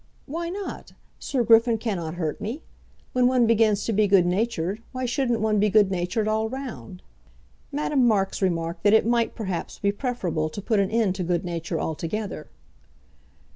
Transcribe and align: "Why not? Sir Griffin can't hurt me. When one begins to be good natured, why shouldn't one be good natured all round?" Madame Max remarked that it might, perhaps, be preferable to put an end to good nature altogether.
"Why 0.25 0.49
not? 0.49 0.93
Sir 1.19 1.43
Griffin 1.43 1.77
can't 1.77 2.15
hurt 2.15 2.41
me. 2.41 2.63
When 3.13 3.27
one 3.27 3.45
begins 3.45 3.85
to 3.85 3.93
be 3.93 4.07
good 4.07 4.25
natured, 4.25 4.81
why 4.93 5.05
shouldn't 5.05 5.41
one 5.41 5.59
be 5.59 5.69
good 5.69 5.91
natured 5.91 6.27
all 6.27 6.49
round?" 6.49 7.03
Madame 7.71 8.07
Max 8.07 8.41
remarked 8.41 8.81
that 8.81 8.95
it 8.95 9.05
might, 9.05 9.35
perhaps, 9.35 9.77
be 9.77 9.91
preferable 9.91 10.49
to 10.49 10.59
put 10.59 10.79
an 10.79 10.89
end 10.89 11.13
to 11.17 11.23
good 11.23 11.45
nature 11.45 11.79
altogether. 11.79 12.49